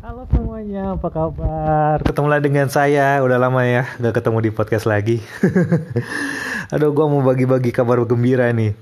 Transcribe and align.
Halo 0.00 0.24
semuanya, 0.32 0.96
apa 0.96 1.12
kabar? 1.12 2.00
Ketemulah 2.00 2.40
dengan 2.40 2.72
saya, 2.72 3.20
udah 3.20 3.36
lama 3.36 3.60
ya 3.68 3.84
gak 4.00 4.16
ketemu 4.16 4.48
di 4.48 4.50
podcast 4.56 4.88
lagi. 4.88 5.20
Aduh, 6.72 6.88
gue 6.96 7.04
mau 7.04 7.20
bagi-bagi 7.20 7.68
kabar 7.68 8.00
gembira 8.08 8.48
nih. 8.48 8.72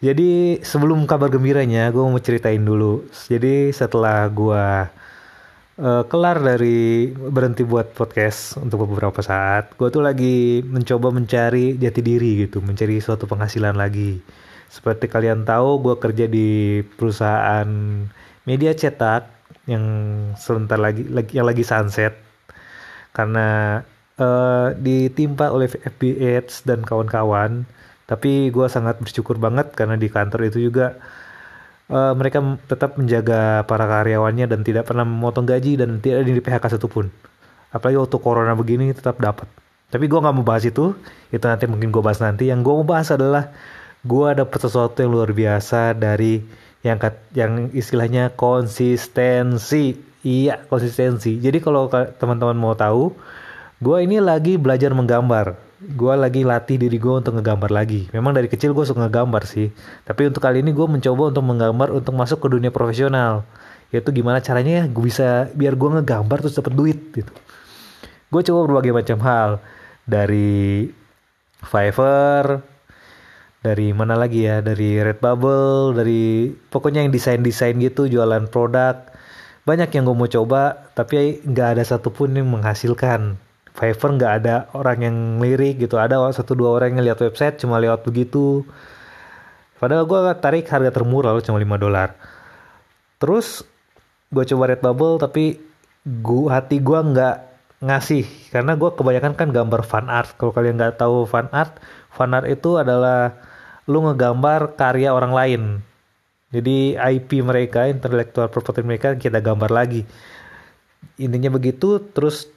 Jadi 0.00 0.56
sebelum 0.64 1.04
kabar 1.04 1.28
gembiranya, 1.28 1.92
gue 1.92 2.00
mau 2.00 2.16
ceritain 2.16 2.64
dulu. 2.64 3.04
Jadi 3.28 3.76
setelah 3.76 4.24
gue 4.32 4.64
uh, 5.84 6.02
kelar 6.08 6.40
dari 6.40 7.12
berhenti 7.12 7.68
buat 7.68 7.92
podcast 7.92 8.56
untuk 8.56 8.88
beberapa 8.88 9.20
saat, 9.20 9.76
gue 9.76 9.92
tuh 9.92 10.00
lagi 10.00 10.64
mencoba 10.64 11.12
mencari 11.12 11.76
jati 11.76 12.00
diri 12.00 12.48
gitu, 12.48 12.64
mencari 12.64 13.04
suatu 13.04 13.28
penghasilan 13.28 13.76
lagi. 13.76 14.16
Seperti 14.72 15.12
kalian 15.12 15.44
tahu, 15.44 15.92
gue 15.92 15.94
kerja 16.00 16.24
di 16.24 16.80
perusahaan 16.96 17.68
media 18.48 18.72
cetak 18.72 19.37
yang 19.68 19.84
sebentar 20.40 20.80
lagi, 20.80 21.04
lagi 21.04 21.36
yang 21.36 21.44
lagi 21.44 21.60
sunset 21.60 22.16
karena 23.12 23.80
uh, 24.16 24.72
ditimpa 24.74 25.52
oleh 25.52 25.68
FBH 25.68 26.64
dan 26.64 26.82
kawan-kawan. 26.82 27.68
Tapi 28.08 28.48
gue 28.48 28.66
sangat 28.72 28.96
bersyukur 29.04 29.36
banget 29.36 29.76
karena 29.76 30.00
di 30.00 30.08
kantor 30.08 30.48
itu 30.48 30.72
juga 30.72 30.96
uh, 31.92 32.16
mereka 32.16 32.40
tetap 32.64 32.96
menjaga 32.96 33.68
para 33.68 33.84
karyawannya 33.84 34.48
dan 34.48 34.64
tidak 34.64 34.88
pernah 34.88 35.04
memotong 35.04 35.44
gaji 35.44 35.76
dan 35.76 36.00
tidak 36.00 36.24
ada 36.24 36.32
di 36.32 36.40
PHK 36.40 36.64
satupun. 36.80 37.12
Apalagi 37.68 38.00
waktu 38.00 38.16
corona 38.16 38.56
begini 38.56 38.96
tetap 38.96 39.20
dapat. 39.20 39.44
Tapi 39.88 40.04
gue 40.08 40.20
nggak 40.20 40.34
mau 40.36 40.44
bahas 40.44 40.64
itu, 40.64 40.96
itu 41.32 41.44
nanti 41.44 41.64
mungkin 41.68 41.92
gue 41.92 42.00
bahas 42.00 42.20
nanti. 42.20 42.48
Yang 42.48 42.64
gue 42.64 42.74
mau 42.80 42.86
bahas 42.88 43.08
adalah 43.12 43.52
gue 44.04 44.28
dapet 44.36 44.58
sesuatu 44.60 44.96
yang 45.04 45.12
luar 45.12 45.32
biasa 45.36 45.92
dari 45.96 46.40
yang 46.82 46.98
yang 47.34 47.52
istilahnya 47.74 48.34
konsistensi. 48.34 49.98
Iya 50.22 50.66
konsistensi. 50.66 51.38
Jadi 51.38 51.58
kalau 51.62 51.86
teman-teman 51.90 52.58
mau 52.58 52.74
tahu 52.74 53.14
gue 53.78 53.96
ini 54.02 54.18
lagi 54.18 54.58
belajar 54.58 54.94
menggambar. 54.94 55.58
Gue 55.78 56.10
lagi 56.18 56.42
latih 56.42 56.74
diri 56.74 56.98
gue 56.98 57.14
untuk 57.22 57.38
ngegambar 57.38 57.70
lagi. 57.70 58.10
Memang 58.10 58.34
dari 58.34 58.50
kecil 58.50 58.74
gue 58.74 58.82
suka 58.82 59.06
ngegambar 59.06 59.46
sih. 59.46 59.70
Tapi 60.02 60.26
untuk 60.26 60.42
kali 60.42 60.58
ini 60.58 60.74
gue 60.74 60.86
mencoba 60.90 61.30
untuk 61.30 61.44
menggambar 61.46 61.94
untuk 61.94 62.14
masuk 62.18 62.42
ke 62.42 62.48
dunia 62.50 62.74
profesional. 62.74 63.46
Yaitu 63.94 64.10
gimana 64.10 64.42
caranya 64.42 64.82
ya 64.82 64.84
gue 64.90 65.04
bisa 65.06 65.46
biar 65.54 65.78
gue 65.78 66.02
ngegambar 66.02 66.42
terus 66.42 66.58
dapet 66.58 66.74
duit 66.74 66.98
gitu. 67.14 67.30
Gue 68.28 68.42
coba 68.42 68.60
berbagai 68.66 68.92
macam 68.92 69.18
hal. 69.22 69.50
Dari 70.08 70.88
Fiverr 71.62 72.77
dari 73.58 73.90
mana 73.90 74.14
lagi 74.14 74.46
ya? 74.46 74.62
Dari 74.62 75.02
Redbubble 75.02 75.94
dari 75.98 76.54
pokoknya 76.70 77.02
yang 77.02 77.10
desain 77.10 77.42
desain 77.42 77.74
gitu 77.78 78.06
jualan 78.06 78.46
produk. 78.50 79.02
Banyak 79.66 79.92
yang 79.92 80.08
gue 80.08 80.16
mau 80.16 80.30
coba 80.30 80.88
tapi 80.94 81.42
nggak 81.44 81.68
ada 81.78 81.82
satupun 81.84 82.32
yang 82.38 82.48
menghasilkan. 82.48 83.36
Fiverr 83.78 84.10
nggak 84.18 84.32
ada 84.42 84.66
orang 84.74 84.98
yang 85.04 85.16
lirik 85.38 85.78
gitu. 85.78 85.98
Ada 86.00 86.18
satu 86.34 86.58
dua 86.58 86.74
orang 86.74 86.98
yang 86.98 87.04
lihat 87.12 87.20
website 87.22 87.60
cuma 87.62 87.78
lewat 87.78 88.02
begitu. 88.02 88.66
Padahal 89.78 90.10
gue 90.10 90.18
tarik 90.42 90.66
harga 90.66 90.90
termurah 90.90 91.30
loh 91.30 91.44
cuma 91.44 91.62
5 91.62 91.78
dolar. 91.78 92.18
Terus 93.22 93.62
gue 94.34 94.44
coba 94.54 94.74
Redbubble 94.74 95.22
tapi 95.22 95.62
gua 96.02 96.58
hati 96.58 96.82
gue 96.82 96.98
nggak 96.98 97.36
ngasih. 97.86 98.26
Karena 98.50 98.74
gue 98.74 98.90
kebanyakan 98.90 99.38
kan 99.38 99.48
gambar 99.54 99.86
fan 99.86 100.10
art. 100.10 100.34
Kalau 100.34 100.50
kalian 100.50 100.74
nggak 100.74 100.98
tahu 100.98 101.22
fan 101.30 101.46
art 101.54 101.78
fan 102.18 102.34
art 102.34 102.50
itu 102.50 102.82
adalah 102.82 103.38
lu 103.86 104.02
ngegambar 104.02 104.74
karya 104.74 105.14
orang 105.14 105.32
lain. 105.32 105.62
Jadi 106.50 106.98
IP 106.98 107.44
mereka, 107.44 107.86
intellectual 107.86 108.50
property 108.50 108.82
mereka 108.82 109.14
kita 109.14 109.38
gambar 109.38 109.70
lagi. 109.70 110.02
Intinya 111.20 111.54
begitu, 111.54 112.02
terus 112.12 112.50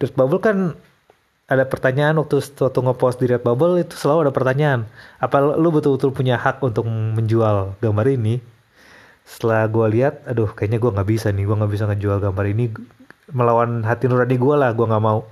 Redbubble 0.00 0.40
kan 0.40 0.56
ada 1.50 1.64
pertanyaan 1.68 2.16
waktu 2.16 2.40
waktu 2.40 2.80
ngepost 2.80 3.18
di 3.20 3.26
Redbubble 3.28 3.82
itu 3.82 3.98
selalu 3.98 4.30
ada 4.30 4.32
pertanyaan. 4.32 4.80
Apa 5.20 5.58
lu 5.58 5.68
betul-betul 5.74 6.14
punya 6.14 6.38
hak 6.38 6.64
untuk 6.64 6.86
menjual 6.88 7.76
gambar 7.82 8.06
ini? 8.08 8.40
Setelah 9.26 9.66
gue 9.70 9.86
lihat, 9.90 10.22
aduh 10.26 10.50
kayaknya 10.50 10.78
gue 10.82 10.90
nggak 10.92 11.08
bisa 11.08 11.28
nih, 11.30 11.44
gue 11.46 11.56
nggak 11.56 11.72
bisa 11.72 11.84
ngejual 11.90 12.18
gambar 12.22 12.44
ini 12.46 12.64
melawan 13.32 13.82
hati 13.86 14.06
nurani 14.06 14.36
gue 14.38 14.54
lah, 14.54 14.70
gue 14.74 14.86
nggak 14.86 15.02
mau 15.02 15.26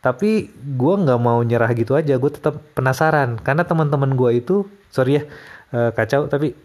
tapi 0.00 0.48
gue 0.52 0.94
nggak 1.04 1.20
mau 1.20 1.40
nyerah 1.44 1.70
gitu 1.76 1.96
aja 1.96 2.16
gue 2.16 2.30
tetap 2.32 2.60
penasaran. 2.76 3.40
Karena 3.40 3.64
teman-teman 3.68 4.16
gue 4.16 4.30
itu 4.40 4.64
sorry 4.92 5.20
ya 5.20 5.22
uh, 5.76 5.90
kacau 5.94 6.26
tapi 6.26 6.56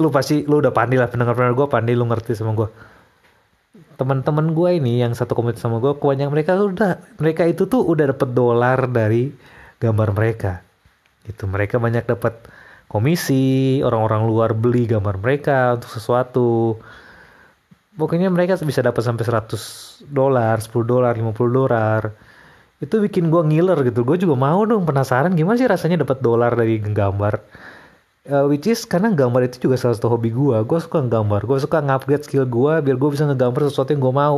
lu 0.00 0.08
pasti 0.08 0.44
lu 0.44 0.58
udah 0.58 0.72
pandai 0.72 0.98
lah 0.98 1.08
pendengar-pendengar 1.08 1.54
gue 1.54 1.66
pandai 1.68 1.94
lu 1.94 2.08
ngerti 2.08 2.32
sama 2.32 2.56
gue 2.56 2.68
teman-teman 3.96 4.56
gue 4.56 4.70
ini 4.82 5.04
yang 5.04 5.12
satu 5.12 5.36
komunitas 5.36 5.62
sama 5.62 5.78
gue 5.78 5.94
kebanyakan 5.94 6.32
mereka 6.32 6.52
udah 6.58 6.92
mereka 7.20 7.42
itu 7.46 7.68
tuh 7.68 7.84
udah 7.84 8.10
dapet 8.10 8.28
dolar 8.34 8.88
dari 8.88 9.30
gambar 9.82 10.08
mereka. 10.14 10.62
Itu 11.26 11.46
mereka 11.50 11.82
banyak 11.82 12.06
dapat 12.06 12.34
komisi 12.86 13.78
orang-orang 13.82 14.22
luar 14.26 14.50
beli 14.54 14.86
gambar 14.86 15.18
mereka 15.18 15.78
untuk 15.78 15.90
sesuatu. 15.90 16.78
Pokoknya 17.92 18.32
mereka 18.32 18.56
bisa 18.62 18.80
dapat 18.80 19.04
sampai 19.04 19.22
100 19.22 20.08
dolar 20.08 20.56
10 20.58 20.72
dolar 20.82 21.12
50 21.12 21.36
dolar 21.52 22.00
itu 22.82 22.98
bikin 22.98 23.30
gue 23.30 23.42
ngiler 23.46 23.78
gitu. 23.86 24.02
Gue 24.02 24.18
juga 24.18 24.34
mau 24.34 24.66
dong 24.66 24.82
penasaran 24.82 25.30
gimana 25.38 25.54
sih 25.54 25.70
rasanya 25.70 26.02
dapat 26.02 26.18
dolar 26.18 26.50
dari 26.58 26.82
gambar. 26.82 27.38
Uh, 28.22 28.46
which 28.46 28.70
is 28.70 28.82
karena 28.86 29.10
gambar 29.14 29.50
itu 29.50 29.66
juga 29.66 29.74
salah 29.78 29.98
satu 29.98 30.10
hobi 30.10 30.34
gue 30.34 30.58
gue 30.66 30.78
suka 30.82 30.98
gambar. 31.06 31.46
Gue 31.46 31.58
suka 31.62 31.78
ngupgrade 31.78 32.26
skill 32.26 32.42
gue 32.42 32.74
biar 32.82 32.96
gue 32.98 33.10
bisa 33.14 33.22
ngegambar 33.30 33.70
sesuatu 33.70 33.94
yang 33.94 34.02
gue 34.02 34.14
mau. 34.14 34.36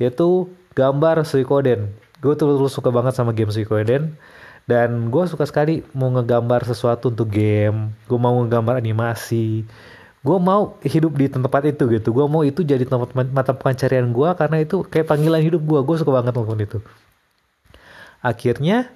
Yaitu 0.00 0.48
gambar 0.72 1.20
Suikoden. 1.28 1.92
Gue 2.24 2.32
tuh 2.32 2.56
terus 2.56 2.72
suka 2.72 2.88
banget 2.88 3.12
sama 3.12 3.36
game 3.36 3.52
Suikoden. 3.52 4.16
Dan 4.64 5.12
gue 5.12 5.24
suka 5.28 5.44
sekali 5.44 5.84
mau 5.92 6.08
ngegambar 6.16 6.64
sesuatu 6.64 7.12
untuk 7.12 7.28
game. 7.28 7.92
Gue 8.08 8.16
mau 8.16 8.40
ngegambar 8.40 8.80
animasi. 8.80 9.68
Gue 10.24 10.36
mau 10.40 10.80
hidup 10.84 11.12
di 11.16 11.28
tempat 11.28 11.68
itu 11.68 11.84
gitu. 11.92 12.08
Gue 12.16 12.24
mau 12.24 12.40
itu 12.40 12.64
jadi 12.64 12.88
tempat 12.88 13.12
mata 13.12 13.52
pencarian 13.52 14.08
gue 14.16 14.28
karena 14.36 14.64
itu 14.64 14.80
kayak 14.88 15.12
panggilan 15.12 15.44
hidup 15.44 15.60
gue 15.60 15.80
gue 15.84 15.96
suka 16.00 16.12
banget 16.12 16.32
melakukan 16.32 16.64
itu 16.64 16.80
akhirnya 18.20 18.88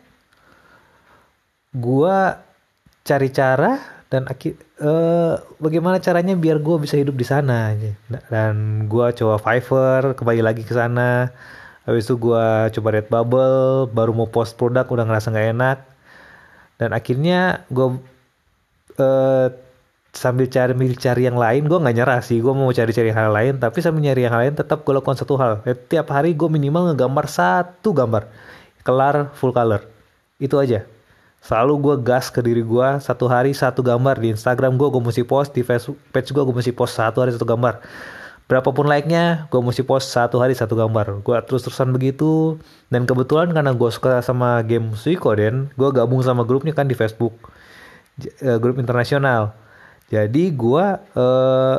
gua 1.75 2.45
cari 3.05 3.29
cara 3.29 3.95
dan 4.15 4.31
akhir 4.31 4.57
uh, 4.79 5.43
bagaimana 5.59 5.99
caranya 5.99 6.39
biar 6.39 6.63
gue 6.63 6.77
bisa 6.79 6.95
hidup 6.95 7.19
di 7.19 7.27
sana 7.27 7.75
dan 8.31 8.87
gue 8.87 9.07
coba 9.19 9.43
Fiverr 9.43 10.15
kembali 10.15 10.39
lagi 10.39 10.63
ke 10.63 10.71
sana. 10.71 11.35
Habis 11.85 12.09
itu 12.09 12.17
gue 12.17 12.47
coba 12.79 12.89
Redbubble 12.95 13.91
baru 13.93 14.15
mau 14.17 14.31
post 14.31 14.55
produk 14.55 14.87
udah 14.89 15.05
ngerasa 15.05 15.35
nggak 15.35 15.49
enak. 15.59 15.79
Dan 16.79 16.91
akhirnya 16.95 17.67
gue 17.69 17.99
uh, 19.03 19.49
sambil 20.15 20.47
cari 20.47 20.73
cari 20.95 21.23
yang 21.27 21.37
lain 21.37 21.67
gue 21.67 21.79
nggak 21.83 21.97
nyerah 21.99 22.21
sih. 22.23 22.39
Gue 22.39 22.55
mau 22.55 22.71
cari-cari 22.71 23.11
hal 23.11 23.35
lain 23.35 23.59
tapi 23.59 23.83
sambil 23.83 24.01
nyari 24.07 24.31
yang 24.31 24.37
lain 24.39 24.55
tetap 24.55 24.87
gue 24.87 24.95
lakukan 24.95 25.19
satu 25.19 25.35
hal. 25.43 25.61
Tiap 25.91 26.07
hari 26.09 26.39
gue 26.39 26.47
minimal 26.47 26.95
ngegambar 26.95 27.27
satu 27.27 27.91
gambar 27.91 28.31
kelar 28.85 29.33
full 29.35 29.51
color. 29.51 29.83
Itu 30.39 30.61
aja. 30.61 30.85
Selalu 31.45 31.73
gue 31.81 31.95
gas 32.01 32.33
ke 32.33 32.41
diri 32.41 32.65
gue 32.65 32.89
satu 33.05 33.29
hari 33.29 33.53
satu 33.53 33.85
gambar 33.85 34.17
di 34.17 34.33
Instagram 34.33 34.81
gue 34.81 34.89
gue 34.89 35.03
mesti 35.03 35.23
post 35.29 35.53
di 35.53 35.61
Facebook 35.61 36.01
page 36.09 36.33
gue 36.33 36.41
gue 36.41 36.57
mesti 36.57 36.73
post 36.73 36.97
satu 36.97 37.21
hari 37.21 37.37
satu 37.37 37.45
gambar. 37.45 37.85
Berapapun 38.45 38.89
like-nya 38.89 39.49
gue 39.49 39.61
mesti 39.61 39.85
post 39.85 40.13
satu 40.13 40.41
hari 40.41 40.57
satu 40.57 40.73
gambar. 40.73 41.21
Gue 41.21 41.37
terus-terusan 41.45 41.93
begitu. 41.93 42.61
Dan 42.89 43.05
kebetulan 43.05 43.53
karena 43.53 43.77
gue 43.77 43.91
suka 43.93 44.25
sama 44.25 44.61
game 44.65 44.97
Suikoden 44.97 45.69
gue 45.77 45.89
gabung 45.93 46.25
sama 46.25 46.49
grupnya 46.49 46.73
kan 46.73 46.89
di 46.89 46.97
Facebook. 46.97 47.37
Uh, 48.41 48.57
grup 48.57 48.81
internasional. 48.81 49.53
Jadi 50.09 50.49
gue 50.53 50.85
uh, 51.17 51.77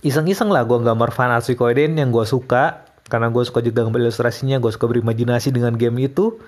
iseng-iseng 0.00 0.48
lah 0.48 0.64
gue 0.64 0.78
gambar 0.80 1.12
fan 1.12 1.32
art 1.32 1.44
Suikoden 1.44 2.00
yang 2.00 2.08
gue 2.08 2.24
suka 2.24 2.88
karena 3.10 3.28
gue 3.28 3.42
suka 3.42 3.58
juga 3.60 3.82
gambar 3.82 4.06
ilustrasinya 4.06 4.62
gue 4.62 4.70
suka 4.70 4.86
berimajinasi 4.86 5.50
dengan 5.50 5.74
game 5.74 6.06
itu. 6.06 6.38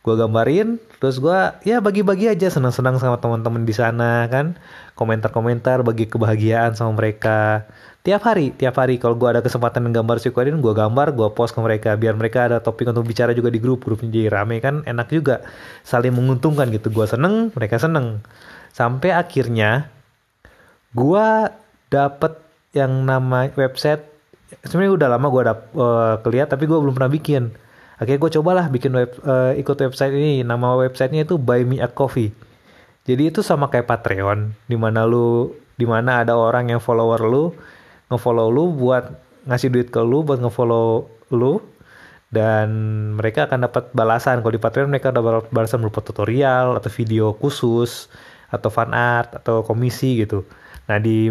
Gue 0.00 0.16
gambarin 0.16 0.80
terus 0.96 1.20
gue 1.20 1.38
ya 1.60 1.76
bagi-bagi 1.84 2.32
aja 2.32 2.48
senang-senang 2.48 2.96
sama 3.00 3.16
teman-teman 3.20 3.64
di 3.64 3.72
sana 3.72 4.28
kan. 4.28 4.56
Komentar-komentar 4.96 5.80
bagi 5.80 6.04
kebahagiaan 6.08 6.76
sama 6.76 6.96
mereka. 7.00 7.64
Tiap 8.00 8.20
hari 8.24 8.52
tiap 8.56 8.76
hari. 8.80 8.96
Kalau 8.96 9.16
gue 9.16 9.28
ada 9.28 9.44
kesempatan 9.44 9.92
gambar 9.92 10.20
Suikoden 10.20 10.60
gue 10.60 10.72
gambar 10.72 11.16
gue 11.16 11.28
post 11.32 11.56
ke 11.56 11.60
mereka. 11.64 11.96
Biar 11.96 12.16
mereka 12.16 12.48
ada 12.48 12.60
topik 12.60 12.88
untuk 12.92 13.08
bicara 13.08 13.32
juga 13.32 13.48
di 13.52 13.60
grup. 13.60 13.84
Grupnya 13.84 14.08
jadi 14.12 14.28
rame 14.28 14.60
kan 14.60 14.84
enak 14.84 15.08
juga. 15.12 15.44
Saling 15.84 16.12
menguntungkan 16.12 16.68
gitu. 16.72 16.92
Gue 16.92 17.08
seneng 17.08 17.52
mereka 17.52 17.80
seneng. 17.80 18.24
Sampai 18.72 19.12
akhirnya 19.12 19.88
gue 20.96 21.26
dapet 21.92 22.40
yang 22.72 23.04
nama 23.04 23.50
website 23.52 24.09
sebenarnya 24.66 24.92
udah 24.96 25.08
lama 25.16 25.26
gue 25.30 25.40
udah 25.46 25.56
uh, 25.76 26.14
keliat 26.22 26.48
tapi 26.50 26.66
gue 26.66 26.78
belum 26.78 26.94
pernah 26.96 27.12
bikin. 27.12 27.50
Akhirnya 28.00 28.20
gue 28.20 28.30
cobalah 28.40 28.66
bikin 28.72 28.96
web 28.96 29.10
uh, 29.24 29.52
ikut 29.54 29.76
website 29.76 30.14
ini. 30.16 30.40
Nama 30.40 30.76
websitenya 30.88 31.28
itu 31.28 31.36
Buy 31.36 31.68
Me 31.68 31.78
a 31.82 31.88
Coffee. 31.88 32.32
Jadi 33.04 33.32
itu 33.32 33.40
sama 33.40 33.68
kayak 33.68 33.88
Patreon 33.88 34.52
di 34.68 34.76
mana 34.76 35.08
lu 35.08 35.52
di 35.80 35.88
mana 35.88 36.20
ada 36.20 36.36
orang 36.36 36.68
yang 36.68 36.80
follower 36.80 37.24
lu 37.24 37.56
ngefollow 38.12 38.52
lu 38.52 38.76
buat 38.76 39.08
ngasih 39.48 39.72
duit 39.72 39.88
ke 39.88 40.02
lu 40.04 40.20
buat 40.20 40.42
ngefollow 40.42 41.08
lu 41.32 41.64
dan 42.30 42.68
mereka 43.18 43.50
akan 43.50 43.66
dapat 43.66 43.90
balasan. 43.90 44.44
Kalau 44.44 44.54
di 44.54 44.62
Patreon 44.62 44.90
mereka 44.90 45.10
dapat 45.10 45.50
balasan 45.50 45.82
berupa 45.82 46.04
tutorial 46.04 46.78
atau 46.78 46.90
video 46.92 47.34
khusus 47.34 48.06
atau 48.50 48.68
fan 48.70 48.94
art 48.94 49.34
atau 49.38 49.62
komisi 49.66 50.22
gitu. 50.22 50.46
Nah 50.86 50.98
di 50.98 51.30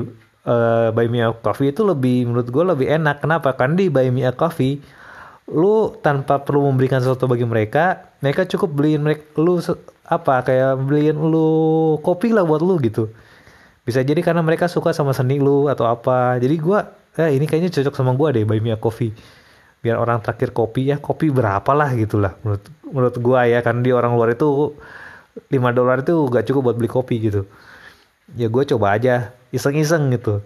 uh, 0.49 0.89
Buy 0.89 1.05
Me 1.05 1.21
a 1.21 1.29
Coffee 1.29 1.69
itu 1.69 1.85
lebih 1.85 2.25
menurut 2.25 2.49
gue 2.49 2.63
lebih 2.65 2.87
enak. 2.89 3.21
Kenapa? 3.21 3.53
Karena 3.53 3.77
di 3.77 3.87
Buy 3.93 4.09
Me 4.09 4.25
a 4.25 4.33
Coffee 4.33 4.81
lu 5.49 5.97
tanpa 6.01 6.45
perlu 6.45 6.69
memberikan 6.69 7.01
sesuatu 7.01 7.25
bagi 7.25 7.41
mereka 7.41 8.13
mereka 8.21 8.45
cukup 8.45 8.69
beliin 8.69 9.01
mereka 9.01 9.25
lu 9.41 9.57
apa 10.05 10.45
kayak 10.45 10.77
beliin 10.85 11.17
lu 11.17 11.97
kopi 12.01 12.33
lah 12.33 12.45
buat 12.45 12.61
lu 12.61 12.81
gitu. 12.81 13.09
Bisa 13.85 14.05
jadi 14.05 14.21
karena 14.21 14.45
mereka 14.45 14.69
suka 14.69 14.93
sama 14.93 15.13
seni 15.13 15.41
lu 15.41 15.69
atau 15.69 15.89
apa. 15.89 16.37
Jadi 16.41 16.55
gua 16.61 16.93
eh 17.17 17.33
ini 17.33 17.49
kayaknya 17.49 17.73
cocok 17.73 17.93
sama 17.97 18.13
gua 18.13 18.33
deh 18.33 18.45
buy 18.45 18.61
me 18.61 18.73
a 18.73 18.77
coffee. 18.77 19.13
Biar 19.79 19.95
orang 19.95 20.19
traktir 20.19 20.51
kopi 20.51 20.91
ya 20.91 20.99
kopi 20.99 21.31
berapa 21.31 21.71
lah 21.71 21.95
gitulah 21.95 22.35
menurut 22.43 22.63
menurut 22.83 23.15
gua 23.21 23.47
ya 23.47 23.63
karena 23.63 23.81
di 23.81 23.91
orang 23.95 24.11
luar 24.13 24.35
itu 24.35 24.75
5 25.47 25.55
dolar 25.71 26.03
itu 26.03 26.27
gak 26.27 26.43
cukup 26.51 26.61
buat 26.67 26.75
beli 26.75 26.89
kopi 26.91 27.15
gitu 27.23 27.47
ya 28.37 28.47
gue 28.49 28.63
coba 28.75 28.97
aja 28.97 29.33
iseng-iseng 29.49 30.13
gitu. 30.13 30.41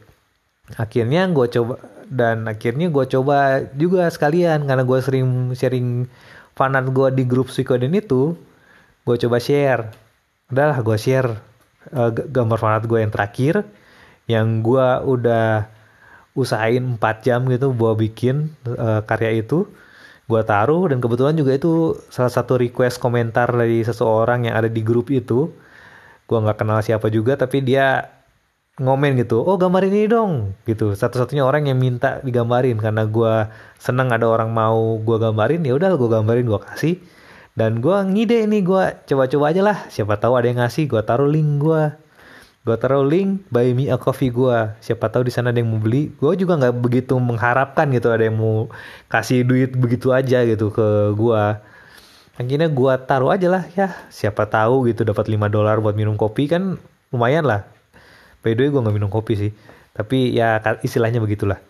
Akhirnya 0.79 1.27
gue 1.27 1.47
coba 1.51 1.75
dan 2.07 2.45
akhirnya 2.45 2.87
gue 2.93 3.05
coba 3.09 3.65
juga 3.73 4.07
sekalian 4.11 4.67
karena 4.69 4.83
gue 4.85 4.99
sering 5.01 5.27
sharing 5.57 6.05
fanart 6.53 6.87
gue 6.93 7.07
di 7.17 7.23
grup 7.25 7.49
Suikoden 7.49 7.95
itu 7.95 8.37
gue 9.03 9.15
coba 9.27 9.37
share. 9.41 9.91
Udahlah 10.51 10.79
gue 10.79 10.97
share 10.99 11.29
uh, 11.91 12.11
gambar 12.11 12.57
fanart 12.59 12.85
gue 12.87 12.99
yang 13.03 13.11
terakhir 13.11 13.65
yang 14.29 14.63
gue 14.63 14.87
udah 15.03 15.67
usahain 16.33 16.97
4 16.97 17.25
jam 17.25 17.45
gitu 17.51 17.75
buat 17.75 17.99
bikin 17.99 18.53
uh, 18.67 19.03
karya 19.03 19.43
itu. 19.43 19.67
Gue 20.23 20.39
taruh 20.47 20.87
dan 20.87 21.03
kebetulan 21.03 21.35
juga 21.35 21.51
itu 21.59 21.99
salah 22.07 22.31
satu 22.31 22.55
request 22.55 23.03
komentar 23.03 23.51
dari 23.51 23.83
seseorang 23.83 24.47
yang 24.47 24.55
ada 24.55 24.71
di 24.71 24.79
grup 24.79 25.11
itu 25.11 25.51
gue 26.23 26.37
nggak 26.39 26.57
kenal 26.59 26.79
siapa 26.79 27.11
juga 27.11 27.35
tapi 27.35 27.61
dia 27.61 28.09
ngomen 28.81 29.13
gitu 29.21 29.37
oh 29.45 29.53
gambar 29.53 29.85
ini 29.85 30.09
dong 30.09 30.57
gitu. 30.65 30.97
Satu-satunya 30.97 31.45
orang 31.45 31.69
yang 31.69 31.77
minta 31.77 32.17
digambarin 32.25 32.81
karena 32.81 33.05
gue 33.05 33.33
seneng 33.77 34.09
ada 34.09 34.25
orang 34.25 34.49
mau 34.49 34.97
gue 34.97 35.17
gambarin 35.21 35.61
ya 35.61 35.77
udah 35.77 35.93
gue 35.93 36.09
gambarin 36.09 36.45
gue 36.49 36.61
kasih. 36.73 36.95
Dan 37.53 37.85
gue 37.85 37.93
ngide 37.93 38.49
ini 38.49 38.65
gue 38.65 38.83
coba-coba 39.05 39.53
aja 39.53 39.61
lah. 39.61 39.77
Siapa 39.93 40.17
tahu 40.17 40.33
ada 40.41 40.49
yang 40.49 40.57
ngasih 40.65 40.89
gue 40.89 41.01
taruh 41.05 41.29
link 41.29 41.61
gue 41.61 41.83
gue 42.63 42.79
taruh 42.79 43.03
link 43.03 43.43
buy 43.51 43.75
me 43.75 43.91
a 43.91 43.99
coffee 43.99 44.31
gue 44.31 44.55
siapa 44.79 45.11
tahu 45.11 45.27
di 45.27 45.35
sana 45.35 45.51
ada 45.53 45.59
yang 45.61 45.69
mau 45.69 45.77
beli. 45.77 46.09
Gue 46.17 46.33
juga 46.33 46.57
nggak 46.57 46.73
begitu 46.81 47.13
mengharapkan 47.21 47.93
gitu 47.93 48.09
ada 48.09 48.25
yang 48.25 48.39
mau 48.41 48.73
kasih 49.11 49.45
duit 49.45 49.75
begitu 49.77 50.09
aja 50.09 50.41
gitu 50.49 50.73
ke 50.73 51.13
gue 51.13 51.43
akhirnya 52.33 52.69
gue 52.69 52.93
taruh 53.05 53.29
aja 53.29 53.47
lah 53.49 53.63
ya 53.77 53.93
siapa 54.09 54.49
tahu 54.49 54.89
gitu 54.89 55.05
dapat 55.05 55.29
5 55.29 55.37
dolar 55.53 55.77
buat 55.81 55.93
minum 55.93 56.17
kopi 56.17 56.49
kan 56.49 56.81
lumayan 57.13 57.45
lah 57.45 57.65
by 58.41 58.57
the 58.57 58.65
way 58.65 58.69
gue 58.73 58.81
nggak 58.81 58.95
minum 58.95 59.11
kopi 59.13 59.33
sih 59.37 59.51
tapi 59.93 60.33
ya 60.33 60.57
istilahnya 60.81 61.21
begitulah 61.21 61.61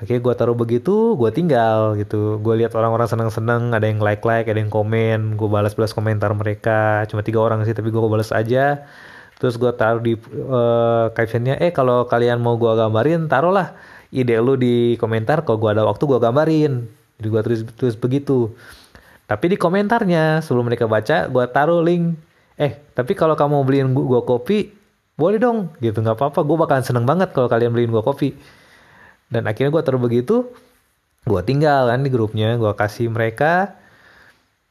Akhirnya 0.00 0.24
gue 0.24 0.34
taruh 0.34 0.56
begitu, 0.56 1.12
gue 1.12 1.28
tinggal 1.28 1.92
gitu. 2.00 2.40
Gue 2.40 2.56
lihat 2.56 2.72
orang-orang 2.72 3.04
seneng-seneng, 3.04 3.76
ada 3.76 3.84
yang 3.84 4.00
like-like, 4.00 4.48
ada 4.48 4.56
yang 4.56 4.72
komen. 4.72 5.36
Gue 5.36 5.44
balas-balas 5.52 5.92
komentar 5.92 6.32
mereka. 6.32 7.04
Cuma 7.12 7.20
tiga 7.20 7.44
orang 7.44 7.68
sih, 7.68 7.76
tapi 7.76 7.92
gue 7.92 8.00
balas 8.00 8.32
aja. 8.32 8.88
Terus 9.36 9.60
gue 9.60 9.68
taruh 9.76 10.00
di 10.00 10.16
uh, 10.48 11.12
captionnya, 11.12 11.60
eh 11.60 11.68
kalau 11.68 12.08
kalian 12.08 12.40
mau 12.40 12.56
gue 12.56 12.72
gambarin, 12.72 13.28
taruhlah 13.28 13.76
ide 14.08 14.40
lu 14.40 14.56
di 14.56 14.96
komentar. 14.96 15.44
Kalau 15.44 15.60
gue 15.60 15.68
ada 15.68 15.84
waktu, 15.84 16.00
gue 16.08 16.16
gambarin. 16.16 16.72
Jadi 17.20 17.28
gue 17.28 17.40
terus 17.44 17.60
terus 17.76 17.94
begitu. 18.00 18.56
Tapi 19.30 19.46
di 19.46 19.54
komentarnya, 19.54 20.42
sebelum 20.42 20.66
mereka 20.66 20.90
baca, 20.90 21.30
gue 21.30 21.44
taruh 21.54 21.86
link. 21.86 22.18
Eh, 22.58 22.74
tapi 22.98 23.14
kalau 23.14 23.38
kamu 23.38 23.62
beliin 23.62 23.94
gue 23.94 24.20
kopi, 24.26 24.74
boleh 25.14 25.38
dong. 25.38 25.70
Gitu 25.78 26.02
nggak 26.02 26.18
apa-apa. 26.18 26.42
Gue 26.42 26.56
bakalan 26.58 26.82
seneng 26.82 27.06
banget 27.06 27.30
kalau 27.30 27.46
kalian 27.46 27.70
beliin 27.70 27.94
gue 27.94 28.02
kopi. 28.02 28.34
Dan 29.30 29.46
akhirnya 29.46 29.70
gue 29.70 29.82
taruh 29.86 30.02
begitu 30.02 30.50
gue 31.20 31.40
tinggal 31.44 31.92
kan 31.92 32.00
di 32.00 32.10
grupnya. 32.10 32.56
Gue 32.56 32.72
kasih 32.72 33.12
mereka. 33.12 33.78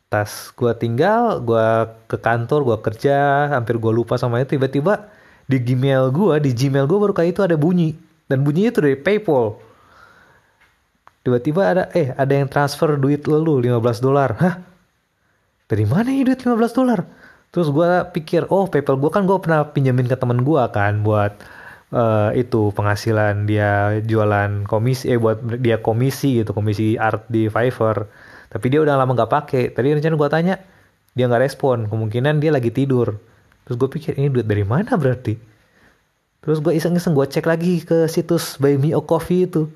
Tas 0.09 0.49
gue 0.57 0.73
tinggal 0.75 1.39
gue 1.39 1.67
ke 2.09 2.17
kantor 2.19 2.65
gue 2.67 2.77
kerja. 2.83 3.47
Hampir 3.53 3.79
gue 3.79 3.91
lupa 3.93 4.19
sama 4.19 4.41
itu. 4.41 4.57
Tiba-tiba 4.57 5.07
di 5.45 5.61
Gmail 5.61 6.11
gue 6.11 6.35
di 6.43 6.51
Gmail 6.51 6.83
gue 6.89 6.99
baru 6.99 7.13
kayak 7.13 7.37
itu 7.37 7.41
ada 7.45 7.55
bunyi. 7.55 7.95
Dan 8.27 8.41
bunyinya 8.43 8.75
itu 8.75 8.81
dari 8.83 8.97
PayPal 8.99 9.68
tiba-tiba 11.29 11.61
ada 11.61 11.83
eh 11.93 12.09
ada 12.17 12.33
yang 12.33 12.49
transfer 12.49 12.97
duit 12.97 13.29
lu 13.29 13.61
15 13.61 14.01
dolar. 14.01 14.33
Hah? 14.41 14.55
Dari 15.69 15.85
mana 15.85 16.09
ya 16.09 16.25
duit 16.25 16.41
15 16.41 16.73
dolar? 16.73 17.05
Terus 17.53 17.69
gue 17.69 17.89
pikir 18.17 18.49
oh 18.49 18.65
PayPal 18.65 18.97
gue 18.97 19.09
kan 19.13 19.29
gue 19.29 19.37
pernah 19.37 19.69
pinjamin 19.69 20.09
ke 20.09 20.17
temen 20.17 20.41
gue 20.41 20.63
kan 20.73 21.05
buat 21.05 21.37
uh, 21.93 22.33
itu 22.33 22.73
penghasilan 22.73 23.45
dia 23.45 24.01
jualan 24.05 24.65
komisi 24.69 25.13
eh 25.13 25.17
buat 25.21 25.41
dia 25.61 25.81
komisi 25.81 26.41
gitu 26.41 26.57
komisi 26.57 26.97
art 26.97 27.29
di 27.29 27.45
Fiverr. 27.45 28.09
Tapi 28.49 28.65
dia 28.73 28.81
udah 28.81 28.97
lama 28.97 29.13
nggak 29.13 29.29
pakai 29.29 29.63
tadi 29.69 29.93
rencana 29.93 30.17
gue 30.17 30.29
tanya 30.33 30.55
dia 31.13 31.25
nggak 31.29 31.45
respon. 31.45 31.85
Kemungkinan 31.85 32.41
dia 32.41 32.49
lagi 32.49 32.73
tidur. 32.73 33.17
Terus 33.65 33.77
gue 33.77 33.89
pikir 33.93 34.17
ini 34.17 34.33
duit 34.33 34.49
dari 34.49 34.65
mana 34.65 34.97
berarti? 34.97 35.37
Terus 36.41 36.57
gue 36.63 36.73
iseng-iseng 36.73 37.13
gue 37.13 37.29
cek 37.29 37.45
lagi 37.45 37.85
ke 37.85 38.09
situs 38.09 38.57
Buy 38.57 38.79
Me 38.81 38.95
a 38.95 39.01
Coffee 39.01 39.45
itu 39.45 39.69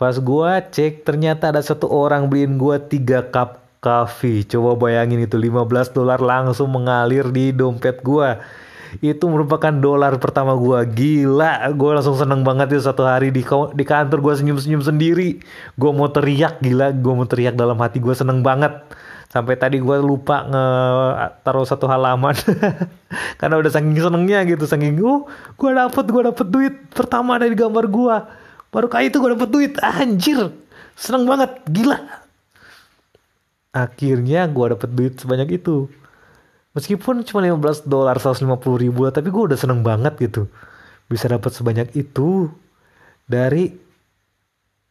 pas 0.00 0.16
gue 0.16 0.50
cek 0.72 1.04
ternyata 1.04 1.52
ada 1.52 1.60
satu 1.60 1.84
orang 1.92 2.32
beliin 2.32 2.56
gue 2.56 2.80
tiga 2.88 3.20
cup 3.28 3.60
Coffee. 3.80 4.44
Coba 4.44 4.76
bayangin 4.76 5.24
itu 5.24 5.40
15 5.40 5.96
dolar 5.96 6.20
langsung 6.20 6.68
mengalir 6.68 7.32
di 7.32 7.48
dompet 7.48 8.04
gua. 8.04 8.36
Itu 9.00 9.32
merupakan 9.32 9.72
dolar 9.72 10.20
pertama 10.20 10.52
gua. 10.52 10.84
Gila, 10.84 11.64
gua 11.72 11.96
langsung 11.98 12.20
seneng 12.20 12.44
banget 12.44 12.76
itu 12.76 12.84
satu 12.84 13.08
hari 13.08 13.32
di 13.32 13.40
di 13.72 13.84
kantor 13.88 14.20
gua 14.20 14.34
senyum-senyum 14.36 14.84
sendiri. 14.84 15.40
Gua 15.80 15.96
mau 15.96 16.12
teriak 16.12 16.60
gila, 16.60 16.92
gua 16.92 17.24
mau 17.24 17.26
teriak 17.26 17.56
dalam 17.56 17.80
hati 17.80 18.04
gua 18.04 18.12
seneng 18.12 18.44
banget. 18.44 18.84
Sampai 19.32 19.56
tadi 19.56 19.80
gua 19.80 19.96
lupa 19.96 20.44
nge 20.44 20.64
taruh 21.40 21.64
satu 21.64 21.88
halaman. 21.88 22.36
Karena 23.40 23.56
udah 23.56 23.72
saking 23.72 23.96
senengnya 23.96 24.44
gitu, 24.44 24.68
saking 24.68 25.00
oh, 25.00 25.24
gua 25.56 25.88
dapet 25.88 26.04
gua 26.12 26.28
dapet 26.28 26.46
duit 26.52 26.74
pertama 26.92 27.40
dari 27.40 27.56
gambar 27.56 27.88
gua. 27.88 28.28
Baru 28.70 28.86
kali 28.86 29.10
itu 29.10 29.18
gua 29.18 29.34
dapet 29.34 29.50
duit, 29.50 29.74
anjir. 29.82 30.54
Seneng 30.94 31.26
banget, 31.26 31.50
gila. 31.66 31.98
Akhirnya 33.70 34.50
gue 34.50 34.66
dapet 34.74 34.90
duit 34.90 35.14
sebanyak 35.18 35.62
itu. 35.62 35.86
Meskipun 36.74 37.22
cuma 37.26 37.42
15 37.42 37.86
dolar 37.86 38.18
150 38.18 38.46
ribu 38.78 39.06
tapi 39.10 39.30
gue 39.30 39.42
udah 39.50 39.58
seneng 39.58 39.82
banget 39.82 40.18
gitu. 40.18 40.50
Bisa 41.06 41.30
dapat 41.30 41.54
sebanyak 41.54 41.94
itu 41.94 42.50
dari 43.26 43.74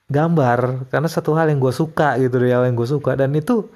gambar. 0.08 0.92
Karena 0.92 1.08
satu 1.12 1.36
hal 1.36 1.52
yang 1.52 1.60
gue 1.60 1.72
suka 1.76 2.16
gitu 2.20 2.40
hal 2.40 2.68
yang 2.68 2.76
gue 2.76 2.88
suka. 2.88 3.20
Dan 3.20 3.36
itu 3.36 3.68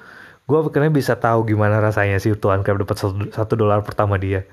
gue 0.48 0.58
akhirnya 0.60 0.92
bisa 0.92 1.16
tahu 1.20 1.48
gimana 1.48 1.80
rasanya 1.80 2.20
si 2.20 2.32
Tuan 2.36 2.63
kayak 2.63 2.84
dapat 2.84 2.98
satu 3.32 3.54
dolar 3.56 3.84
pertama 3.84 4.20
dia 4.20 4.44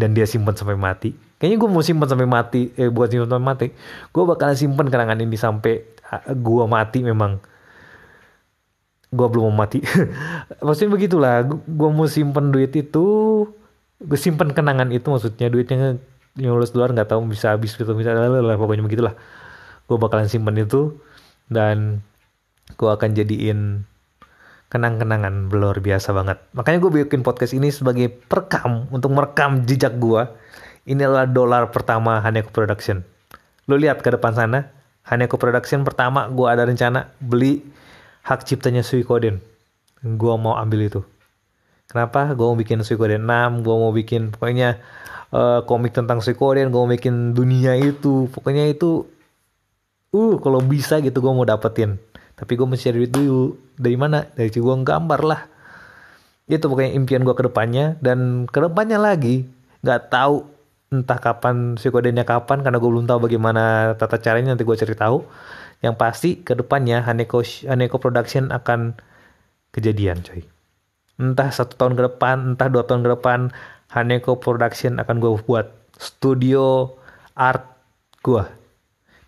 dan 0.00 0.16
dia 0.16 0.24
simpan 0.24 0.56
sampai 0.56 0.80
mati. 0.80 1.12
Kayaknya 1.36 1.56
gue 1.60 1.68
mau 1.68 1.84
simpan 1.84 2.08
sampai 2.08 2.28
mati 2.28 2.72
eh 2.80 2.88
buat 2.88 3.12
simpan 3.12 3.28
sampai 3.28 3.44
mati. 3.44 3.66
Gue 4.12 4.24
bakalan 4.24 4.56
simpan 4.56 4.88
kenangan 4.88 5.20
ini 5.20 5.36
sampai 5.36 5.84
gue 6.32 6.64
mati 6.64 6.98
memang. 7.04 7.36
Gue 9.12 9.26
belum 9.28 9.52
mau 9.52 9.64
mati. 9.68 9.84
Maksudnya 10.64 10.90
begitulah 10.96 11.44
gue 11.48 11.90
mau 11.92 12.08
simpen 12.08 12.48
duit 12.48 12.72
itu 12.72 13.06
gue 14.00 14.16
simpen 14.16 14.56
kenangan 14.56 14.88
itu 14.96 15.12
maksudnya 15.12 15.52
duitnya 15.52 16.00
15 16.32 16.72
dolar 16.72 16.88
nggak 16.96 17.12
tahu 17.12 17.20
bisa 17.28 17.52
habis 17.52 17.76
gitu 17.76 17.92
bisa 17.92 18.16
lah 18.16 18.56
pokoknya 18.56 18.80
begitulah. 18.80 19.14
Gue 19.84 20.00
bakalan 20.00 20.24
simpen 20.24 20.56
itu 20.56 20.96
dan 21.52 22.00
gue 22.80 22.88
akan 22.88 23.12
jadiin 23.12 23.84
kenang-kenangan 24.70 25.50
luar 25.50 25.82
biasa 25.82 26.14
banget 26.14 26.38
makanya 26.54 26.78
gue 26.80 26.90
bikin 27.04 27.26
podcast 27.26 27.52
ini 27.52 27.68
sebagai 27.74 28.08
perekam 28.08 28.86
untuk 28.94 29.10
merekam 29.10 29.66
jejak 29.66 29.98
gue 29.98 30.24
ini 30.86 31.02
adalah 31.04 31.26
dolar 31.26 31.68
pertama 31.74 32.22
Haneko 32.22 32.54
Production 32.54 33.02
lo 33.66 33.74
lihat 33.76 34.00
ke 34.00 34.14
depan 34.14 34.32
sana 34.32 34.70
Haneko 35.10 35.36
Production 35.36 35.82
pertama 35.82 36.30
gue 36.30 36.46
ada 36.46 36.62
rencana 36.62 37.10
beli 37.18 37.66
hak 38.24 38.44
ciptanya 38.44 38.84
Suikoden. 38.84 39.40
Gue 40.00 40.34
mau 40.36 40.56
ambil 40.56 40.88
itu. 40.88 41.00
Kenapa? 41.90 42.30
Gue 42.36 42.46
mau 42.46 42.58
bikin 42.58 42.86
Suikoden 42.86 43.26
6, 43.26 43.66
gue 43.66 43.74
mau 43.74 43.90
bikin 43.90 44.30
pokoknya 44.30 44.78
uh, 45.34 45.66
komik 45.66 45.90
tentang 45.90 46.22
Suikoden, 46.22 46.70
gue 46.70 46.80
mau 46.80 46.90
bikin 46.90 47.34
dunia 47.34 47.74
itu. 47.76 48.30
Pokoknya 48.30 48.70
itu, 48.70 49.08
uh 50.14 50.34
kalau 50.38 50.62
bisa 50.62 51.02
gitu 51.02 51.18
gue 51.18 51.32
mau 51.32 51.42
dapetin. 51.42 51.98
Tapi 52.40 52.52
gue 52.56 52.66
mesti 52.66 52.88
cari 52.88 52.98
duit 53.04 53.12
dulu. 53.12 53.44
Dari 53.76 53.96
mana? 54.00 54.24
Dari 54.24 54.48
gue 54.48 54.76
gambar 54.80 55.20
lah. 55.22 55.40
Itu 56.48 56.66
pokoknya 56.66 56.96
impian 56.96 57.22
gue 57.22 57.36
ke 57.36 57.44
depannya. 57.44 58.00
Dan 58.00 58.48
ke 58.48 58.58
depannya 58.64 58.96
lagi, 58.96 59.44
nggak 59.84 60.08
tahu 60.08 60.48
entah 60.90 61.22
kapan 61.22 61.78
Suikodennya 61.78 62.26
kapan 62.26 62.66
karena 62.66 62.82
gue 62.82 62.90
belum 62.90 63.06
tahu 63.06 63.30
bagaimana 63.30 63.94
tata 63.94 64.18
caranya 64.18 64.58
nanti 64.58 64.66
gue 64.66 64.74
cari 64.74 64.90
tahu 64.98 65.22
Yang 65.86 65.94
pasti 65.94 66.30
ke 66.42 66.58
depannya 66.58 67.06
Haneko 67.06 67.46
Haneko 67.46 68.02
Production 68.02 68.50
akan 68.50 68.98
kejadian 69.70 70.20
coy. 70.26 70.42
Entah 71.20 71.52
satu 71.52 71.76
tahun 71.76 71.94
ke 71.96 72.02
depan, 72.10 72.56
entah 72.56 72.68
dua 72.68 72.84
tahun 72.84 73.04
ke 73.06 73.10
depan, 73.16 73.54
Haneko 73.92 74.40
Production 74.40 74.98
akan 74.98 75.16
gue 75.20 75.30
buat 75.44 75.68
studio 75.96 76.96
art 77.36 77.64
gue. 78.24 78.44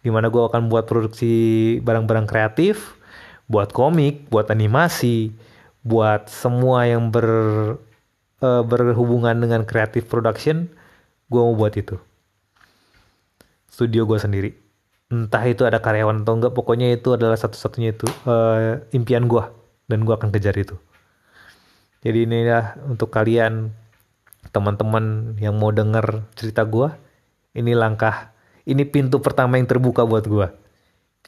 Di 0.02 0.11
mana 0.11 0.33
gue 0.33 0.42
akan 0.42 0.66
buat 0.66 0.88
produksi 0.88 1.78
barang-barang 1.85 2.26
kreatif, 2.26 2.97
buat 3.46 3.75
komik, 3.75 4.28
buat 4.28 4.50
animasi, 4.50 5.34
buat 5.82 6.30
semua 6.30 6.87
yang 6.87 7.11
ber 7.11 7.28
uh, 8.42 8.62
berhubungan 8.66 9.38
dengan 9.38 9.62
kreatif 9.62 10.06
production, 10.06 10.70
gue 11.30 11.40
mau 11.40 11.54
buat 11.54 11.75
itu. 11.78 11.96
Studio 13.70 14.04
gue 14.04 14.18
sendiri. 14.18 14.50
Entah 15.12 15.44
itu 15.44 15.64
ada 15.68 15.80
karyawan 15.80 16.25
atau 16.25 16.34
enggak, 16.37 16.52
pokoknya 16.56 16.92
itu 16.92 17.12
adalah 17.12 17.37
satu-satunya 17.37 17.92
itu 17.92 18.08
uh, 18.25 18.80
impian 18.96 19.28
gue 19.28 19.44
dan 19.88 20.04
gue 20.04 20.14
akan 20.14 20.32
kejar 20.32 20.56
itu. 20.56 20.76
Jadi 22.02 22.26
inilah 22.26 22.75
untuk 22.88 23.14
kalian 23.14 23.70
teman-teman 24.50 25.37
yang 25.38 25.54
mau 25.54 25.70
denger 25.70 26.26
cerita 26.34 26.66
gue, 26.66 26.90
ini 27.54 27.76
langkah, 27.76 28.34
ini 28.66 28.82
pintu 28.88 29.22
pertama 29.22 29.61
yang 29.61 29.68
terbuka 29.70 30.02
buat 30.02 30.26
gue. 30.26 30.49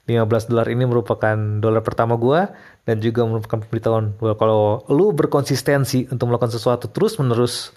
15 0.04 0.52
dolar 0.52 0.68
ini 0.68 0.84
merupakan 0.84 1.36
dolar 1.36 1.80
pertama 1.80 2.20
gue 2.20 2.44
dan 2.84 3.00
juga 3.00 3.24
merupakan 3.24 3.56
pemberitahuan 3.64 4.12
bahwa 4.20 4.34
kalau 4.36 4.62
lu 4.92 5.16
berkonsistensi 5.16 6.12
untuk 6.12 6.28
melakukan 6.28 6.52
sesuatu 6.52 6.92
terus 6.92 7.16
menerus 7.16 7.72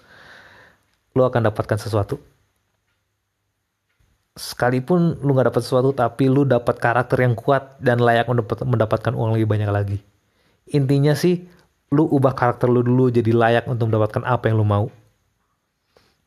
lu 1.16 1.24
akan 1.24 1.48
dapatkan 1.48 1.80
sesuatu. 1.80 2.20
Sekalipun 4.36 5.24
lu 5.24 5.32
nggak 5.32 5.50
dapat 5.50 5.62
sesuatu 5.64 5.90
tapi 5.96 6.28
lu 6.28 6.44
dapat 6.44 6.76
karakter 6.76 7.24
yang 7.24 7.32
kuat 7.32 7.80
dan 7.80 7.98
layak 7.98 8.28
mendapatkan 8.62 9.16
uang 9.16 9.34
lebih 9.40 9.48
banyak 9.48 9.70
lagi. 9.72 9.98
Intinya 10.68 11.16
sih 11.16 11.48
lu 11.88 12.04
ubah 12.04 12.36
karakter 12.36 12.68
lu 12.68 12.84
dulu 12.84 13.08
jadi 13.08 13.32
layak 13.32 13.64
untuk 13.64 13.88
mendapatkan 13.88 14.20
apa 14.28 14.52
yang 14.52 14.60
lu 14.60 14.68
mau 14.68 14.92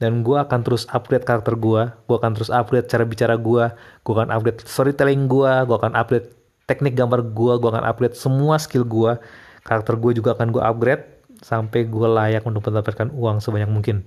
dan 0.02 0.26
gue 0.26 0.34
akan 0.34 0.66
terus 0.66 0.90
upgrade 0.90 1.22
karakter 1.22 1.54
gue 1.54 1.94
gue 1.94 2.16
akan 2.18 2.34
terus 2.34 2.50
upgrade 2.50 2.90
cara 2.90 3.06
bicara 3.06 3.38
gue 3.38 3.70
gue 4.02 4.14
akan 4.18 4.34
upgrade 4.34 4.66
storytelling 4.66 5.30
gue 5.30 5.52
gue 5.70 5.76
akan 5.78 5.94
upgrade 5.94 6.34
teknik 6.66 6.98
gambar 6.98 7.22
gue 7.30 7.54
gue 7.62 7.70
akan 7.70 7.86
upgrade 7.86 8.18
semua 8.18 8.58
skill 8.58 8.82
gue 8.82 9.14
karakter 9.62 9.94
gue 10.02 10.18
juga 10.18 10.34
akan 10.34 10.50
gue 10.50 10.64
upgrade 10.64 11.06
sampai 11.42 11.90
gue 11.90 12.08
layak 12.08 12.46
untuk 12.46 12.62
mendapatkan 12.70 13.10
uang 13.12 13.42
sebanyak 13.42 13.70
mungkin. 13.70 14.06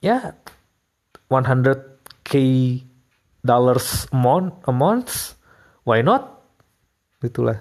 Ya 0.00 0.34
100k 1.28 2.32
dollars 3.44 4.08
a 4.10 4.16
month, 4.16 4.56
a 4.66 4.72
month 4.72 5.36
why 5.84 6.00
not? 6.00 6.42
Itulah. 7.22 7.60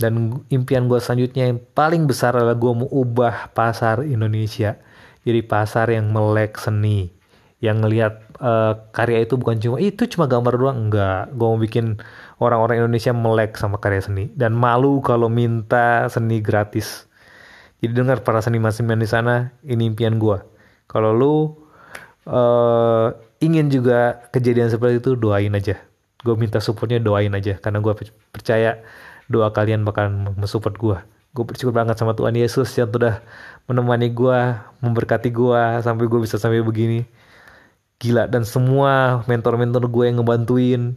Dan 0.00 0.44
impian 0.48 0.88
gue 0.88 0.96
selanjutnya 0.96 1.52
yang 1.52 1.60
paling 1.76 2.08
besar 2.08 2.32
adalah 2.32 2.56
gue 2.56 2.72
mau 2.72 2.88
ubah 2.88 3.52
pasar 3.52 4.00
Indonesia 4.06 4.80
jadi 5.24 5.40
pasar 5.44 5.92
yang 5.92 6.08
melek 6.12 6.56
seni 6.56 7.12
yang 7.60 7.84
ngelihat 7.84 8.24
uh, 8.40 8.88
karya 8.96 9.28
itu 9.28 9.36
bukan 9.36 9.60
cuma 9.60 9.76
itu 9.76 10.08
cuma 10.08 10.24
gambar 10.24 10.56
doang. 10.56 10.88
Enggak. 10.88 11.28
Gue 11.36 11.46
mau 11.46 11.60
bikin 11.60 12.00
orang-orang 12.40 12.84
Indonesia 12.84 13.12
melek 13.12 13.60
sama 13.60 13.76
karya 13.76 14.00
seni. 14.00 14.32
Dan 14.32 14.56
malu 14.56 15.04
kalau 15.04 15.28
minta 15.28 16.08
seni 16.08 16.40
gratis. 16.40 17.04
Jadi 17.84 17.92
dengar 17.96 18.24
para 18.24 18.40
seniman-seniman 18.40 19.00
di 19.00 19.08
sana 19.08 19.56
ini 19.64 19.88
impian 19.88 20.20
gue 20.20 20.36
kalau 20.84 21.16
lu 21.16 21.32
uh, 22.28 23.08
ingin 23.40 23.72
juga 23.72 24.20
kejadian 24.36 24.68
seperti 24.68 25.00
itu 25.00 25.16
doain 25.16 25.52
aja. 25.52 25.76
Gue 26.20 26.36
minta 26.36 26.60
supportnya 26.60 27.00
doain 27.00 27.32
aja. 27.32 27.56
Karena 27.60 27.80
gue 27.84 27.92
percaya 28.32 28.80
doa 29.28 29.52
kalian 29.52 29.84
bakal 29.84 30.10
mensupport 30.36 30.74
gue 30.76 30.98
gue 31.30 31.44
bersyukur 31.46 31.70
banget 31.70 31.94
sama 31.94 32.12
Tuhan 32.18 32.34
Yesus 32.34 32.74
yang 32.74 32.90
sudah 32.90 33.22
menemani 33.70 34.10
gue 34.10 34.40
memberkati 34.82 35.30
gue 35.30 35.62
sampai 35.82 36.04
gue 36.10 36.20
bisa 36.22 36.36
sampai 36.36 36.62
begini. 36.62 37.06
Gila 38.00 38.26
dan 38.26 38.42
semua 38.48 39.22
mentor-mentor 39.28 39.86
gue 39.86 40.04
yang 40.10 40.22
ngebantuin. 40.22 40.96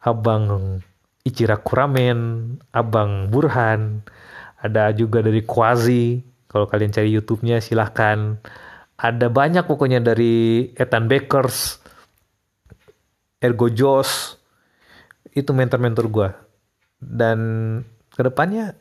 Abang 0.00 0.80
Ichira 1.22 1.60
Kuramen 1.60 2.56
abang 2.72 3.28
Burhan 3.28 4.00
ada 4.60 4.90
juga 4.96 5.20
dari 5.20 5.44
Quasi. 5.44 6.20
Kalau 6.50 6.66
kalian 6.66 6.90
cari 6.90 7.14
YouTube-nya 7.14 7.62
silahkan. 7.62 8.40
Ada 9.00 9.32
banyak 9.32 9.64
pokoknya 9.64 10.02
dari 10.02 10.66
Ethan 10.76 11.06
Bakers 11.06 11.78
Ergo 13.40 13.70
Joss. 13.70 14.36
Itu 15.30 15.54
mentor-mentor 15.54 16.06
gue 16.10 16.28
dan 17.00 17.38
ke 18.14 18.22
depannya 18.26 18.74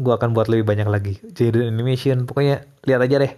gue 0.00 0.12
akan 0.12 0.32
buat 0.32 0.48
lebih 0.48 0.64
banyak 0.64 0.88
lagi. 0.88 1.14
Jadi 1.22 1.68
animation 1.68 2.24
pokoknya 2.24 2.64
lihat 2.88 3.00
aja 3.04 3.16
deh. 3.20 3.32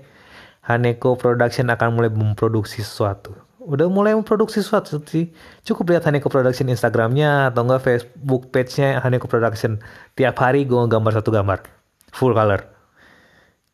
Haneko 0.62 1.18
Production 1.18 1.74
akan 1.74 1.98
mulai 1.98 2.10
memproduksi 2.14 2.86
sesuatu. 2.86 3.34
Udah 3.62 3.90
mulai 3.90 4.14
memproduksi 4.14 4.62
sesuatu 4.62 5.02
sih. 5.02 5.34
Cukup 5.66 5.90
lihat 5.90 6.06
Haneko 6.06 6.30
Production 6.30 6.70
Instagramnya 6.70 7.50
atau 7.50 7.66
enggak 7.66 7.82
Facebook 7.82 8.54
page-nya 8.54 9.02
Haneko 9.02 9.26
Production. 9.26 9.82
Tiap 10.14 10.38
hari 10.38 10.62
gue 10.62 10.78
gambar 10.86 11.18
satu 11.18 11.34
gambar. 11.34 11.66
Full 12.14 12.30
color. 12.30 12.62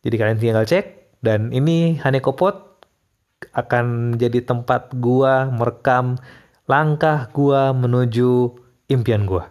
Jadi 0.00 0.14
kalian 0.16 0.38
tinggal 0.40 0.64
cek. 0.64 1.18
Dan 1.20 1.50
ini 1.50 1.98
Haneko 1.98 2.32
Pot 2.38 2.86
akan 3.54 4.16
jadi 4.18 4.42
tempat 4.42 4.94
gua 4.98 5.50
merekam 5.50 6.18
langkah 6.70 7.30
gua 7.34 7.74
menuju 7.74 8.54
impian 8.90 9.26
gua. 9.26 9.50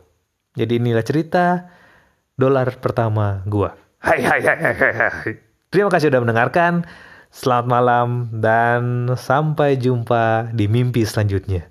Jadi 0.55 0.79
inilah 0.79 1.03
cerita 1.03 1.69
dolar 2.37 2.77
pertama 2.77 3.41
gua. 3.49 3.73
Hai 3.97 4.21
hai 4.21 4.39
hai 4.45 4.57
hai 4.61 4.93
hai. 4.93 5.31
Terima 5.73 5.89
kasih 5.89 6.13
sudah 6.13 6.21
mendengarkan. 6.21 6.85
Selamat 7.33 7.65
malam 7.67 8.09
dan 8.39 9.11
sampai 9.17 9.75
jumpa 9.75 10.53
di 10.55 10.69
mimpi 10.69 11.03
selanjutnya. 11.03 11.67